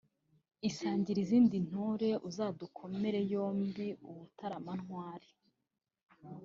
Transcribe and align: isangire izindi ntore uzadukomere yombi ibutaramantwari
isangire 0.69 1.19
izindi 1.25 1.57
ntore 1.67 2.09
uzadukomere 2.29 3.19
yombi 3.33 3.85
ibutaramantwari 4.11 5.29